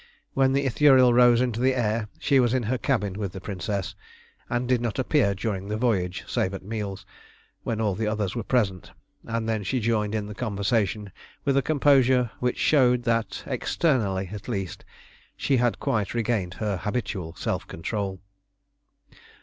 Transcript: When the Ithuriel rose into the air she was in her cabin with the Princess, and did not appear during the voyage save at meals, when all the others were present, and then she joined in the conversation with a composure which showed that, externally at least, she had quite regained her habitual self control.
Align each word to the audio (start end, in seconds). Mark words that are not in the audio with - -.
When 0.33 0.53
the 0.53 0.65
Ithuriel 0.65 1.13
rose 1.13 1.41
into 1.41 1.59
the 1.59 1.75
air 1.75 2.09
she 2.17 2.39
was 2.39 2.55
in 2.55 2.63
her 2.63 2.79
cabin 2.79 3.19
with 3.19 3.33
the 3.33 3.39
Princess, 3.39 3.93
and 4.49 4.67
did 4.67 4.81
not 4.81 4.97
appear 4.97 5.35
during 5.35 5.67
the 5.67 5.77
voyage 5.77 6.23
save 6.27 6.55
at 6.55 6.63
meals, 6.63 7.05
when 7.61 7.79
all 7.79 7.93
the 7.93 8.07
others 8.07 8.35
were 8.35 8.41
present, 8.41 8.93
and 9.25 9.47
then 9.47 9.61
she 9.63 9.79
joined 9.79 10.15
in 10.15 10.25
the 10.25 10.33
conversation 10.33 11.11
with 11.45 11.55
a 11.55 11.61
composure 11.61 12.31
which 12.39 12.57
showed 12.57 13.03
that, 13.03 13.43
externally 13.45 14.27
at 14.33 14.47
least, 14.47 14.83
she 15.37 15.57
had 15.57 15.79
quite 15.79 16.15
regained 16.15 16.55
her 16.55 16.77
habitual 16.77 17.35
self 17.35 17.67
control. 17.67 18.21